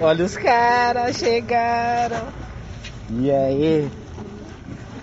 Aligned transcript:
Olha 0.00 0.24
os 0.24 0.36
caras 0.36 1.16
chegaram. 1.16 2.28
E 3.10 3.30
aí? 3.32 3.90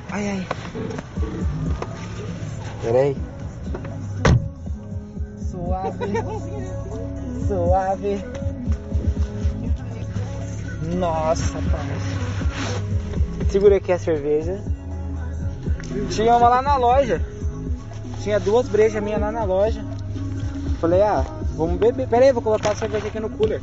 Ai, 0.10 0.30
ai. 0.30 0.48
Peraí. 2.82 3.18
Suave. 5.52 6.14
Suave. 7.48 8.26
Nossa, 10.98 11.54
pai. 11.54 13.50
Segura 13.50 13.78
aqui 13.78 13.92
a 13.92 14.00
cerveja. 14.00 14.62
Tinha 16.10 16.38
uma 16.38 16.48
lá 16.48 16.62
na 16.62 16.78
loja. 16.78 17.22
Tinha 18.22 18.40
duas 18.40 18.68
brejas 18.70 19.04
minhas 19.04 19.20
lá 19.20 19.32
na 19.32 19.44
loja. 19.44 19.84
Falei, 20.80 21.02
ah, 21.02 21.26
vamos 21.56 21.78
beber. 21.78 22.08
Pera 22.08 22.26
aí, 22.26 22.32
vou 22.32 22.42
colocar 22.42 22.72
a 22.72 22.76
cerveja 22.76 23.08
aqui 23.08 23.20
no 23.20 23.30
cooler. 23.30 23.62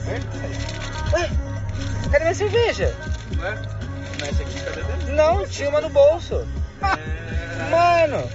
Não 0.00 0.16
aberto, 0.16 0.38
velho? 0.38 2.10
Cadê 2.10 2.24
minha 2.24 2.34
cerveja? 2.34 2.94
Ué? 3.38 3.58
Mas 4.20 4.40
aqui 4.40 4.62
tá 4.62 4.70
bebendo? 4.70 5.12
Não, 5.12 5.46
tinha 5.46 5.68
uma 5.68 5.80
no 5.80 5.88
bolso. 5.90 6.46
Mano, 7.70 8.28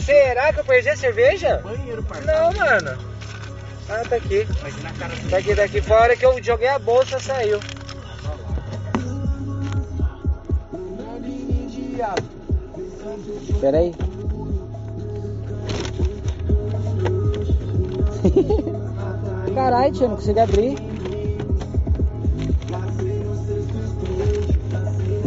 será 0.00 0.52
que 0.52 0.60
eu 0.60 0.64
perdi 0.64 0.88
a 0.88 0.96
cerveja? 0.96 1.58
Banheiro, 1.58 2.02
parça. 2.02 2.24
Não, 2.24 2.52
mano. 2.52 2.98
Ah, 3.88 4.02
tá 4.08 4.16
aqui. 4.16 4.46
Tá 5.30 5.38
aqui, 5.38 5.54
tá 5.54 5.64
aqui. 5.64 5.80
Foi 5.80 5.96
a 5.96 6.00
hora 6.00 6.16
que 6.16 6.24
eu 6.24 6.42
joguei 6.42 6.68
a 6.68 6.78
bolsa, 6.78 7.18
saiu. 7.18 7.60
Pera 13.60 13.78
aí. 13.78 13.94
Caralho, 19.54 19.92
tio, 19.92 20.08
não 20.08 20.16
consigo 20.16 20.40
abrir. 20.40 20.87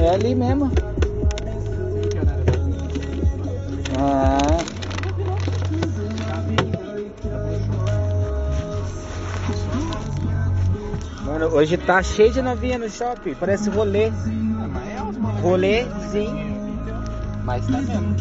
É 0.02 0.10
ali 0.10 0.34
mesmo. 0.34 0.72
Ah. 4.00 4.58
Mano, 11.24 11.46
hoje 11.50 11.78
tá 11.78 12.02
cheio 12.02 12.32
de 12.34 12.42
novinha 12.42 12.80
no 12.80 12.90
shopping. 12.90 13.36
Parece 13.36 13.70
rolê. 13.70 14.12
Rolezinho. 15.40 16.52
Mas 17.44 17.64
tá 17.68 17.80
mesmo. 17.80 18.16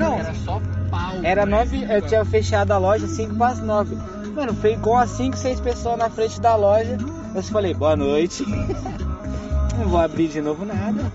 Não. 0.00 0.14
Era 0.14 0.34
só 0.34 0.62
pau. 0.90 1.12
Era 1.22 1.44
nove, 1.44 1.86
eu 1.90 2.00
tinha 2.00 2.24
fechado 2.24 2.72
a 2.72 2.78
loja 2.78 3.06
5 3.06 3.34
para 3.34 3.52
as 3.52 3.60
9. 3.60 3.96
Mano, 4.34 4.54
foi 4.54 4.72
igual 4.72 4.96
a 4.96 5.06
5, 5.06 5.36
6 5.36 5.60
pessoas 5.60 5.98
na 5.98 6.08
frente 6.08 6.40
da 6.40 6.56
loja. 6.56 6.96
Eu 7.34 7.42
falei, 7.42 7.74
boa 7.74 7.94
noite. 7.94 8.42
Não 9.78 9.88
vou 9.88 10.00
abrir 10.00 10.28
de 10.28 10.40
novo 10.40 10.64
nada. 10.64 11.12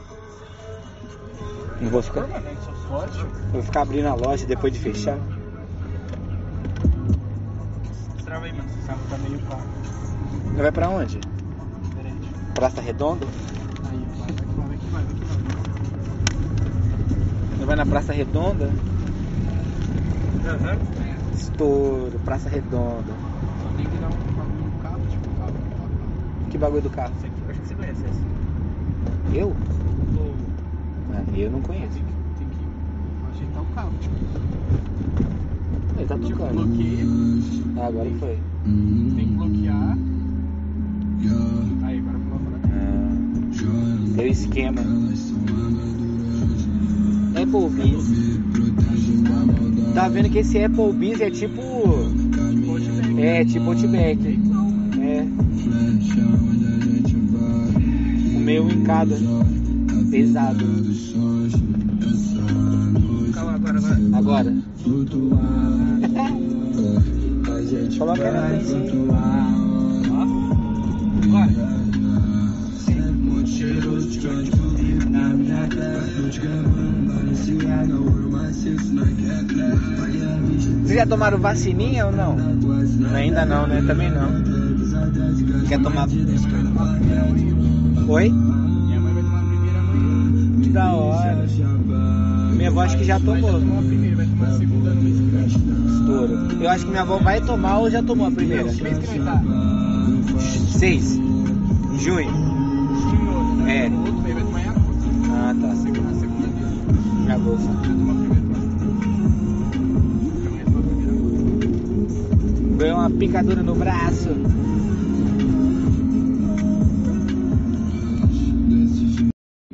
Não 1.82 1.90
vou 1.90 2.02
ficar, 2.02 2.26
vou 3.52 3.62
ficar 3.62 3.82
abrindo 3.82 4.08
a 4.08 4.14
loja 4.14 4.46
depois 4.46 4.72
de 4.72 4.80
fechar. 4.80 5.18
Trava 8.24 8.46
aí, 8.46 8.54
mano. 8.54 8.70
Você 8.70 8.82
sabe 8.88 9.00
que 9.02 9.10
tá 9.10 9.18
meio 9.18 9.40
pau. 9.42 9.60
Vai 10.56 10.72
pra 10.72 10.90
onde? 10.90 11.20
Praça 12.56 12.80
Redonda? 12.80 13.26
Aí, 13.90 14.06
vai, 14.18 14.32
vai, 14.32 14.46
vai, 14.46 14.66
vai, 14.66 14.78
vai, 14.78 15.04
vai. 15.04 15.24
Não 17.60 17.66
vai 17.68 17.76
na 17.76 17.86
Praça 17.86 18.14
Redonda? 18.14 18.72
Aham. 20.46 20.78
Estouro, 21.34 22.18
Praça 22.24 22.48
Redonda. 22.48 23.14
Só 23.62 23.70
tem 23.76 23.86
que 23.86 23.98
dar 23.98 24.08
um 24.08 24.12
bagulho 24.12 24.66
no 24.66 24.80
carro, 24.82 25.02
tipo, 25.10 25.30
um 25.30 25.34
carro. 25.34 25.54
Que 26.50 26.58
bagulho 26.58 26.82
do 26.82 26.90
carro? 26.90 27.14
Acho 27.50 27.60
que 27.60 27.68
você 27.68 27.76
conhece 27.76 28.06
essa. 28.06 28.43
Eu? 29.34 29.48
Ou 29.48 30.34
Ah, 31.14 31.24
eu 31.38 31.52
não 31.52 31.62
conheço. 31.62 31.94
tem 31.94 32.04
que, 32.04 32.14
tem 32.40 32.48
que 32.48 33.36
ajeitar 33.36 33.62
o 33.62 33.66
carro, 33.68 33.92
tipo. 34.00 34.16
Ele 35.98 36.06
tá 36.08 36.18
Tipo, 36.18 36.30
tocando. 36.30 36.54
bloqueia, 36.54 37.06
Ah, 37.78 37.88
agora 37.88 38.10
foi. 38.20 38.38
tem 39.16 39.28
que 39.28 39.34
bloquear. 39.34 39.98
Aí, 41.84 42.00
agora 42.00 42.18
pulou 42.20 42.40
fora. 42.40 42.60
Ah, 42.66 44.16
Tem 44.16 44.26
o 44.26 44.32
esquema. 44.32 44.82
Applebee's. 47.42 48.34
Tá 49.94 50.08
vendo 50.10 50.30
que 50.30 50.40
esse 50.40 50.64
Applebee's 50.64 51.22
é 51.22 51.30
tipo. 51.30 51.62
É, 53.18 53.46
tipo 53.46 53.70
Outback. 53.70 54.40
Meu 58.44 58.70
em 58.70 58.84
cada. 58.84 59.16
Pesado. 60.12 60.66
Calma, 63.34 63.54
agora, 63.54 63.80
agora. 63.80 64.00
Agora. 64.14 64.54
Coloca 67.98 68.32
na 68.32 68.50
frente. 68.60 68.94
Agora. 71.24 71.50
Vocês 80.84 81.00
já 81.00 81.06
tomaram 81.08 81.40
vacininha 81.40 82.06
ou 82.08 82.12
não? 82.12 82.36
Ainda 83.16 83.46
não, 83.46 83.66
né? 83.68 83.82
Também 83.88 84.12
não. 84.12 84.28
Quer 85.68 85.82
tomar. 85.82 86.08
Oi? 88.08 88.30
Minha 88.30 89.00
mãe 89.00 89.14
vai 89.14 89.24
tomar 89.24 89.40
a 89.40 89.44
primeira 89.46 89.80
amanhã. 89.80 90.62
Que 90.62 90.70
da 90.70 90.92
hora. 90.94 91.46
Minha 92.56 92.70
avó 92.70 92.82
acho 92.82 92.98
que 92.98 93.04
já 93.04 93.18
Vai 93.18 93.26
tomou. 93.42 93.60
tomou 93.60 93.80
a 93.80 93.82
primeira, 93.82 94.16
vai 94.16 94.26
tomar 94.28 94.48
a 94.48 94.52
segunda 94.58 94.90
no 94.94 95.02
mês 95.02 95.18
que 95.18 95.24
vem. 95.26 95.46
Estouro. 95.46 96.64
Eu 96.64 96.70
acho 96.70 96.84
que 96.86 96.92
minha 96.92 97.02
avó 97.02 97.18
vai 97.18 97.42
tomar 97.42 97.78
ou 97.80 97.90
já 97.90 98.04
tomou 98.04 98.28
a 98.28 98.32
primeira? 98.32 98.64
Mês 98.64 98.78
que 98.78 98.84
vem 98.84 99.24
tá? 99.24 99.42
Seis. 100.40 101.16
Em 101.16 102.00
junho. 102.00 102.30
Junho, 102.30 103.68
É. 103.68 103.90
No 103.90 103.98
outro 104.00 104.14
mês 104.22 104.34
vai 104.36 104.44
tomar 104.44 104.60
em 104.62 104.68
agosto. 104.68 105.04
Ah, 105.32 105.56
tá. 105.62 105.76
segunda, 105.76 106.02
na 106.02 106.14
segunda 106.20 106.48
mês. 106.48 107.28
Em 107.28 107.32
agosto. 107.32 107.66
Já 107.68 107.90
tomou 107.90 108.12
a 108.12 108.16
primeira 108.16 108.44
Amanhã 110.46 110.66
toma 110.66 110.80
a 110.80 110.84
primeira. 110.84 112.78
Ganhou 112.78 112.98
uma 113.00 113.10
picadura 113.10 113.64
no 113.64 113.76
braço. 113.76 114.30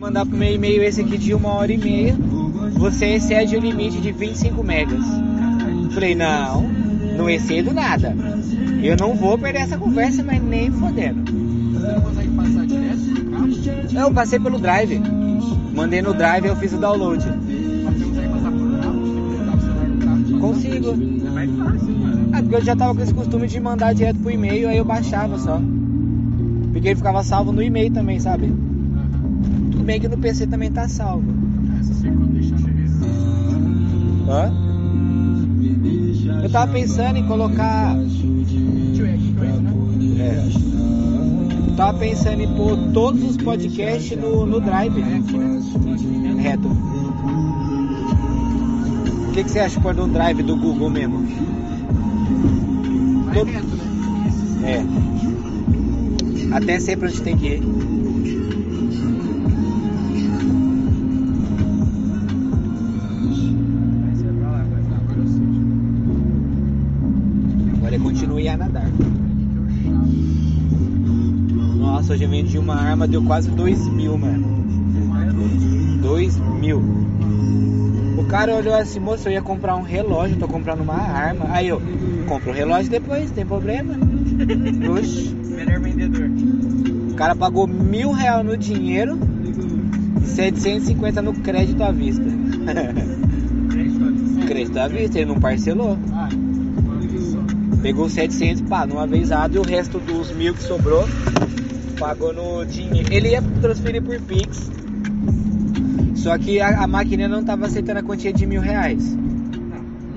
Mandar 0.10 0.26
pro 0.26 0.36
meu 0.36 0.52
e-mail 0.52 0.82
esse 0.82 1.02
aqui 1.02 1.20
de 1.20 1.36
uma 1.36 1.50
hora 1.50 1.72
e 1.72 1.78
meia. 1.78 2.18
Você 2.74 3.06
excede 3.14 3.56
o 3.56 3.60
limite 3.60 4.02
de 4.02 4.12
25 4.12 4.64
megas. 4.64 5.06
Falei, 5.94 6.16
não, 6.16 6.64
não 7.16 7.30
excedo 7.30 7.72
nada. 7.72 8.16
Eu 8.82 8.98
não 8.98 9.14
vou 9.14 9.38
perder 9.38 9.60
essa 9.60 9.78
conversa, 9.78 10.24
mas 10.24 10.42
nem 10.42 10.72
fodendo. 10.72 11.32
Carro? 13.94 14.08
Eu 14.08 14.12
passei 14.12 14.40
pelo 14.40 14.58
drive. 14.58 15.00
Mandei 15.76 16.02
no 16.02 16.16
drive 16.16 16.48
eu 16.48 16.56
fiz 16.56 16.74
o 16.74 16.78
download. 16.80 17.24
Consigo. 20.42 20.98
É 22.36 22.42
porque 22.42 22.56
eu 22.56 22.62
já 22.64 22.76
tava 22.76 22.96
com 22.96 23.04
esse 23.04 23.14
costume 23.14 23.46
de 23.46 23.60
mandar 23.60 23.94
direto 23.94 24.18
pro 24.18 24.32
e-mail, 24.32 24.70
aí 24.70 24.78
eu 24.78 24.86
baixava 24.86 25.38
só. 25.38 25.62
Porque 26.74 26.88
ele 26.88 26.96
ficava 26.96 27.24
salvo 27.24 27.52
no 27.52 27.62
e-mail 27.62 27.94
também, 27.94 28.20
sabe? 28.20 28.52
Bem 29.90 30.00
que 30.00 30.08
no 30.08 30.20
PC 30.20 30.46
também 30.46 30.72
tá 30.72 30.88
salvo. 30.88 31.26
Se 31.82 31.96
você 31.96 32.12
quando 32.12 32.34
deixar 32.34 32.60
no 32.60 32.68
resto. 32.68 33.06
Hã? 34.30 34.54
Eu 36.44 36.50
tava 36.52 36.72
pensando 36.72 37.18
em 37.18 37.26
colocar. 37.26 37.96
Tio, 37.98 39.08
é 39.08 39.16
eu 39.16 39.62
né? 39.62 40.48
Tava 41.76 41.98
pensando 41.98 42.40
em 42.40 42.56
pôr 42.56 42.78
todos 42.94 43.32
os 43.32 43.38
podcasts 43.38 44.16
no, 44.16 44.46
no 44.46 44.62
Drive. 44.62 44.94
Né? 44.94 45.24
Reto. 46.40 46.68
O 49.28 49.32
que, 49.34 49.44
que 49.44 49.50
você 49.50 49.58
acha 49.58 49.78
de 49.78 49.82
pôr 49.82 49.96
no 49.96 50.08
Drive 50.08 50.44
do 50.44 50.56
Google 50.56 50.92
mesmo? 50.92 51.26
Todo- 53.34 53.50
reto, 53.50 53.76
né? 54.62 54.86
É. 56.52 56.56
Até 56.56 56.80
sempre 56.80 57.08
onde 57.08 57.22
tem 57.24 57.36
que 57.36 57.48
ir. 57.48 57.89
Eu 72.12 72.28
vendi 72.28 72.58
uma 72.58 72.76
arma, 72.76 73.08
deu 73.08 73.22
quase 73.24 73.52
2 73.52 73.88
mil, 73.88 74.18
mano. 74.18 74.48
2 76.02 76.38
mil. 76.60 76.82
O 78.18 78.24
cara 78.26 78.56
olhou 78.56 78.74
assim, 78.74 79.00
moço, 79.00 79.28
eu 79.28 79.34
ia 79.34 79.42
comprar 79.42 79.76
um 79.76 79.84
relógio, 79.84 80.38
tô 80.38 80.48
comprando 80.48 80.82
uma 80.82 80.96
arma. 80.96 81.46
Aí 81.50 81.68
eu, 81.68 81.80
compro 82.28 82.50
o 82.50 82.54
relógio 82.54 82.90
depois, 82.90 83.30
tem 83.32 83.46
problema. 83.46 83.94
Oxi. 84.98 85.36
Melhor 85.50 85.80
vendedor. 85.80 86.30
O 87.12 87.14
cara 87.16 87.36
pagou 87.36 87.68
mil 87.68 88.12
reais 88.12 88.46
no 88.46 88.58
dinheiro 88.58 89.20
e 90.22 90.26
750 90.26 91.22
no 91.22 91.34
crédito 91.34 91.84
à 91.84 91.92
vista. 91.92 92.24
crédito 94.48 94.78
à 94.78 94.88
vista, 94.88 95.20
ele 95.20 95.28
não 95.28 95.40
parcelou. 95.40 95.98
Ah? 96.12 96.30
Pegou 97.82 98.10
700, 98.10 98.62
pá, 98.64 98.86
numa 98.86 99.08
vez 99.08 99.30
e 99.30 99.58
o 99.58 99.62
resto 99.62 100.00
dos 100.00 100.32
mil 100.32 100.54
que 100.54 100.64
sobrou, 100.64 101.08
pagou 102.00 102.34
no 102.34 102.66
dinheiro. 102.66 103.12
Ele 103.14 103.30
ia 103.30 103.42
transferir 103.62 104.02
por 104.02 104.20
Pix, 104.22 104.72
só 106.16 106.38
que 106.38 106.60
a, 106.60 106.84
a 106.84 106.88
máquina 106.88 107.28
não 107.28 107.44
tava 107.44 107.66
aceitando 107.66 108.00
a 108.00 108.04
quantia 108.04 108.32
de 108.34 108.46
mil 108.46 108.62
reais. 108.62 109.16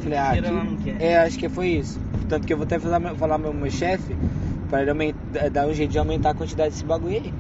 Falei, 0.03 0.19
ah, 0.19 0.33
que- 0.35 0.41
não 0.51 0.77
quer. 0.77 0.97
é, 1.01 1.19
acho 1.19 1.39
que 1.39 1.49
foi 1.49 1.69
isso. 1.69 2.01
Tanto 2.29 2.47
que 2.47 2.53
eu 2.53 2.57
vou 2.57 2.65
até 2.65 2.79
falar, 2.79 2.99
meu- 2.99 3.15
falar 3.17 3.39
meu, 3.39 3.53
meu 3.53 3.71
chefe 3.71 4.17
para 4.71 4.81
ele 4.83 4.91
aumentar, 4.91 5.51
dar 5.51 5.67
um 5.69 5.75
jeito 5.75 5.91
de 5.91 5.99
aumentar 5.99 6.31
a 6.31 6.35
quantidade 6.35 6.71
desse 6.71 6.85
bagulho 6.85 7.17
aí. 7.17 7.33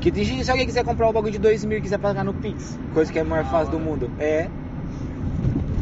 Que 0.00 0.10
tem 0.10 0.24
gente- 0.24 0.44
se 0.44 0.50
alguém 0.50 0.66
quiser 0.66 0.84
comprar 0.84 1.08
um 1.08 1.12
bagulho 1.12 1.32
de 1.32 1.38
dois 1.38 1.64
mil 1.64 1.78
e 1.78 1.80
quiser 1.80 1.98
pagar 1.98 2.24
no 2.24 2.32
Pix, 2.34 2.78
coisa 2.94 3.12
que 3.12 3.18
é 3.18 3.22
a 3.22 3.24
maior 3.24 3.44
fácil 3.44 3.72
do 3.72 3.78
mundo. 3.80 4.10
É. 4.18 4.48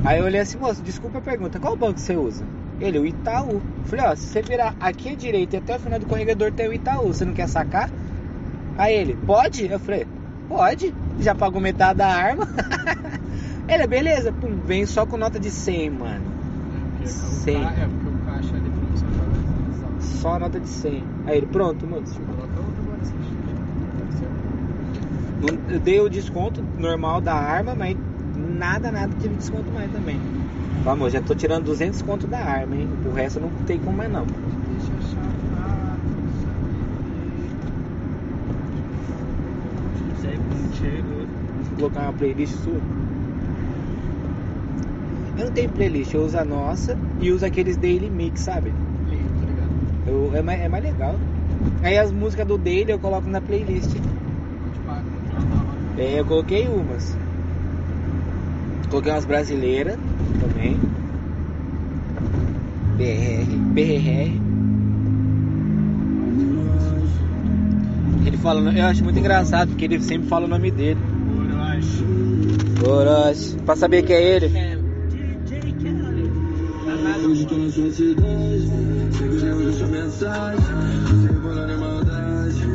Aí 0.04 0.18
eu 0.18 0.24
olhei 0.24 0.40
assim, 0.40 0.58
moço, 0.58 0.82
desculpa 0.82 1.18
a 1.18 1.20
pergunta, 1.20 1.58
qual 1.60 1.76
banco 1.76 2.00
você 2.00 2.16
usa? 2.16 2.44
Ele, 2.80 2.98
o 2.98 3.06
Itaú. 3.06 3.60
Falei, 3.84 4.04
ó, 4.06 4.14
se 4.16 4.26
você 4.26 4.42
virar 4.42 4.74
aqui 4.80 5.10
à 5.10 5.14
direita 5.14 5.56
e 5.56 5.58
até 5.58 5.76
o 5.76 5.80
final 5.80 5.98
do 5.98 6.06
corredor 6.06 6.50
tem 6.52 6.68
o 6.68 6.72
Itaú, 6.72 7.08
você 7.08 7.24
não 7.24 7.34
quer 7.34 7.48
sacar? 7.48 7.90
Aí 8.78 8.94
ele, 8.94 9.16
pode? 9.26 9.66
Eu 9.66 9.78
falei, 9.78 10.06
pode. 10.48 10.94
Já 11.20 11.34
pagou 11.34 11.60
metade 11.60 11.98
da 11.98 12.08
arma. 12.08 12.48
ele, 13.68 13.86
beleza, 13.86 14.32
pum, 14.32 14.56
vem 14.64 14.86
só 14.86 15.04
com 15.04 15.16
nota 15.16 15.38
de 15.38 15.50
100, 15.50 15.90
mano. 15.90 16.40
O 17.02 17.06
Sim. 17.06 17.62
ca- 17.62 17.72
É, 17.72 17.86
porque 17.86 18.08
o 18.08 18.26
caixa 18.26 18.56
ele 18.56 18.70
funciona 18.90 19.16
para 19.16 20.00
Só 20.00 20.38
nota 20.38 20.60
de 20.60 20.68
100. 20.68 21.02
Aí 21.26 21.36
ele, 21.36 21.46
pronto, 21.46 21.86
ser. 21.86 22.22
Não- 25.40 25.74
Eu 25.74 25.80
dei 25.80 26.00
o 26.00 26.08
desconto 26.08 26.62
normal 26.78 27.20
da 27.20 27.34
arma, 27.34 27.74
mas 27.74 27.96
nada, 28.36 28.90
nada 28.90 29.12
tive 29.20 29.34
desconto 29.36 29.70
mais 29.72 29.90
também. 29.92 30.18
Vamos, 30.82 31.12
já 31.12 31.20
tô 31.20 31.34
tirando 31.34 31.66
200 31.66 32.00
conto 32.02 32.26
da 32.26 32.38
arma, 32.38 32.74
hein? 32.74 32.88
O 33.04 33.12
resto 33.12 33.38
não 33.38 33.50
tem 33.66 33.78
como 33.78 33.98
mais 33.98 34.10
não. 34.10 34.24
Ah. 35.58 35.96
Vou 41.68 41.76
colocar 41.76 42.00
uma 42.02 42.12
playlist 42.14 42.54
sua. 42.64 42.80
Eu 45.36 45.44
não 45.46 45.52
tenho 45.52 45.70
playlist, 45.70 46.14
eu 46.14 46.22
uso 46.22 46.38
a 46.38 46.44
nossa 46.44 46.98
e 47.20 47.30
uso 47.30 47.44
aqueles 47.44 47.76
daily 47.76 48.08
mix, 48.08 48.40
sabe? 48.40 48.70
Tá? 48.70 50.10
Eu, 50.10 50.30
é, 50.34 50.42
mais, 50.42 50.60
é 50.60 50.68
mais 50.68 50.82
legal. 50.82 51.16
Aí 51.82 51.98
as 51.98 52.10
músicas 52.10 52.46
do 52.46 52.56
daily 52.56 52.90
eu 52.90 52.98
coloco 52.98 53.28
na 53.28 53.40
playlist. 53.40 53.90
Te 53.90 54.00
pago. 54.86 55.06
É, 55.98 56.20
eu 56.20 56.24
coloquei 56.24 56.66
umas. 56.68 57.16
Coloquei 58.90 59.12
umas 59.12 59.24
brasileiras 59.24 59.96
também. 60.40 60.76
BR, 62.96 63.46
BRR. 63.72 64.40
Ele 68.26 68.36
fala, 68.38 68.72
eu 68.76 68.84
acho 68.84 69.04
muito 69.04 69.18
engraçado 69.18 69.68
porque 69.68 69.84
ele 69.84 70.00
sempre 70.00 70.28
fala 70.28 70.46
o 70.46 70.48
nome 70.48 70.70
dele. 70.72 71.00
Orochi. 72.84 73.56
Pra 73.64 73.76
saber 73.76 74.02
que 74.02 74.12
é 74.12 74.36
ele. 74.36 74.50
Hoje 77.24 77.46
tô 77.46 77.56
na 77.56 77.70
sua 77.70 77.92
cidade, 77.92 78.70
mensagem. 79.90 80.60
Maldade, 81.78 82.66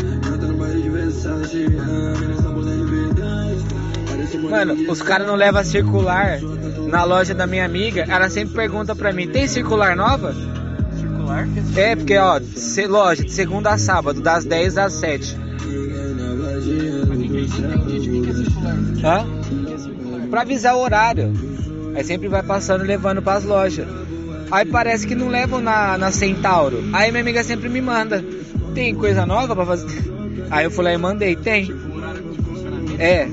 baile 0.58 0.82
de. 0.84 0.90
A 0.90 2.32
essa 2.32 2.85
Mano, 4.50 4.92
os 4.92 5.01
caras 5.01 5.27
não 5.27 5.36
levam 5.36 5.63
circular 5.63 6.39
na 6.88 7.04
loja 7.04 7.33
da 7.33 7.48
minha 7.48 7.66
amiga. 7.66 8.06
Ela 8.07 8.30
sempre 8.30 8.56
pergunta 8.56 8.95
pra 8.95 9.12
mim: 9.13 9.27
tem 9.27 9.48
circular 9.48 9.95
nova? 9.95 10.33
Circular? 10.98 11.48
É, 11.75 11.95
porque 11.95 12.18
ó, 12.18 12.39
loja 12.88 13.24
de 13.24 13.31
segunda 13.31 13.72
a 13.72 13.77
sábado, 13.77 14.22
das 14.22 14.45
10 14.45 14.77
às 14.77 14.94
7. 14.94 15.38
Mas 17.07 17.18
ninguém 17.18 17.45
entende 17.45 18.00
de 18.00 18.10
quem 18.10 18.22
que 18.24 18.30
é 18.30 18.33
circular. 18.33 18.75
Hã? 19.04 20.30
Pra 20.30 20.42
avisar 20.42 20.75
o 20.75 20.80
horário. 20.80 21.33
Aí 21.95 22.04
sempre 22.04 22.28
vai 22.28 22.44
passando 22.44 22.83
e 22.83 22.88
levando 22.88 23.21
pras 23.21 23.44
lojas. 23.45 23.88
Aí 24.51 24.66
parece 24.66 25.07
que 25.07 25.16
não 25.16 25.30
levam 25.30 25.62
na, 25.62 25.98
na 25.98 26.12
Centauro. 26.12 26.83
Aí 26.94 27.10
minha 27.12 27.21
amiga 27.21 27.44
sempre 27.44 27.69
me 27.69 27.81
manda. 27.81 28.24
Tem 28.74 28.94
coisa 28.94 29.25
nova 29.25 29.56
pra 29.56 29.66
fazer? 29.66 29.88
Aí 30.51 30.66
eu 30.66 30.71
falei, 30.71 30.98
mandei, 30.98 31.36
tem. 31.36 31.71
O 31.71 31.98
horário 31.98 32.21
de 32.21 32.42
funcionamento. 32.42 33.01
É, 33.01 33.30